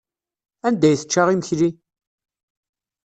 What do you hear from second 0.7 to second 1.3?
ay tečča